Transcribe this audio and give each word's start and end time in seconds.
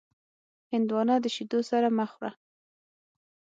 هندوانه 0.73 1.15
د 1.21 1.25
شیدو 1.35 1.59
سره 1.71 1.87
مه 1.97 2.05
خوره. 2.11 2.31